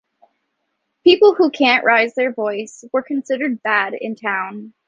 [1.03, 4.73] people who cant rise their voice were considered bad in town